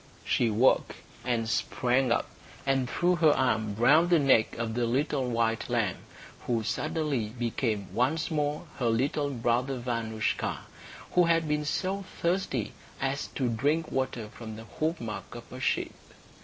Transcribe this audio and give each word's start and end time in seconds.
She 0.25 0.49
woke, 0.49 0.95
and 1.23 1.47
sprang 1.47 2.11
up, 2.11 2.25
and 2.65 2.89
threw 2.89 3.17
her 3.17 3.33
arms 3.37 3.77
round 3.77 4.09
the 4.09 4.17
neck 4.17 4.57
of 4.57 4.73
the 4.73 4.87
little 4.87 5.29
white 5.29 5.69
lamb, 5.69 5.97
who 6.47 6.63
suddenly 6.63 7.29
became 7.37 7.85
once 7.93 8.31
more 8.31 8.63
her 8.79 8.89
little 8.89 9.29
brother 9.29 9.77
Vanoushka, 9.77 10.61
who 11.11 11.25
had 11.25 11.47
been 11.47 11.65
so 11.65 12.03
thirsty 12.19 12.73
as 12.99 13.27
to 13.35 13.47
drink 13.47 13.91
water 13.91 14.27
from 14.29 14.55
the 14.55 14.63
hoofmark 14.79 15.35
of 15.35 15.53
a 15.53 15.59
sheep. 15.59 15.93